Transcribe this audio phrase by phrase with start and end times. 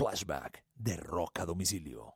[0.00, 2.14] Flashback de Rock a Domicilio.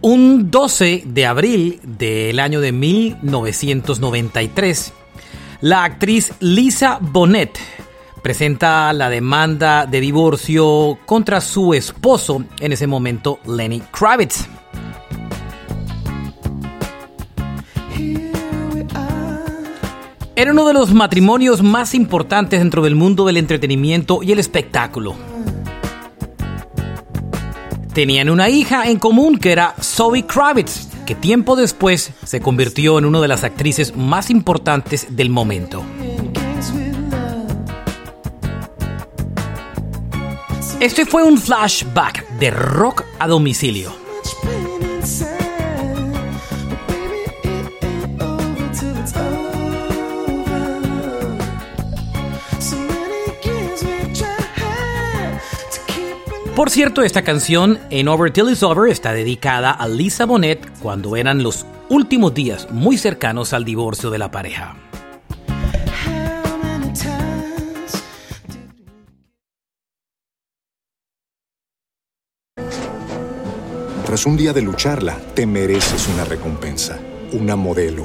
[0.00, 4.92] Un 12 de abril del año de 1993,
[5.60, 7.58] la actriz Lisa Bonet
[8.22, 14.61] presenta la demanda de divorcio contra su esposo, en ese momento Lenny Kravitz.
[20.34, 25.14] Era uno de los matrimonios más importantes dentro del mundo del entretenimiento y el espectáculo.
[27.92, 33.04] Tenían una hija en común que era Zoe Kravitz, que tiempo después se convirtió en
[33.04, 35.84] una de las actrices más importantes del momento.
[40.80, 44.01] Este fue un flashback de rock a domicilio.
[56.54, 61.16] Por cierto, esta canción, En Over Till It's Over, está dedicada a Lisa Bonet cuando
[61.16, 64.76] eran los últimos días muy cercanos al divorcio de la pareja.
[74.04, 76.98] Tras un día de lucharla, te mereces una recompensa,
[77.32, 78.04] una modelo,